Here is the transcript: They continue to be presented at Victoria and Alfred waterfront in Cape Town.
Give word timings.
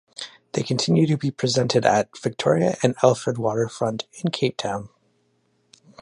They 0.53 0.63
continue 0.63 1.05
to 1.05 1.15
be 1.15 1.29
presented 1.29 1.85
at 1.85 2.09
Victoria 2.17 2.75
and 2.81 2.95
Alfred 3.03 3.37
waterfront 3.37 4.07
in 4.13 4.31
Cape 4.31 4.57
Town. 4.57 4.89